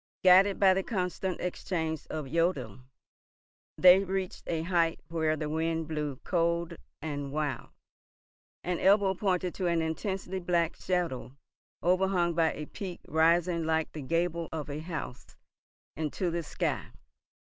Guided 0.23 0.59
by 0.59 0.73
the 0.73 0.81
constant 0.81 1.39
exchange 1.41 2.07
of 2.09 2.25
jodeln, 2.25 2.85
they 3.77 4.03
reached 4.03 4.41
a 4.47 4.63
height 4.63 4.99
where 5.09 5.35
the 5.37 5.47
wind 5.47 5.87
blew 5.87 6.15
cold 6.23 6.75
and 7.03 7.31
wild, 7.31 7.69
and 8.63 8.79
Ebbo 8.79 9.15
pointed 9.15 9.53
to 9.53 9.67
an 9.67 9.79
intensely 9.83 10.39
black 10.39 10.75
shadow 10.75 11.37
overhung 11.83 12.33
by 12.33 12.51
a 12.53 12.65
peak 12.65 13.01
rising 13.07 13.63
like 13.63 13.91
the 13.91 14.01
gable 14.01 14.49
of 14.51 14.71
a 14.71 14.79
house 14.79 15.35
into 15.95 16.31
the 16.31 16.41
sky. 16.41 16.87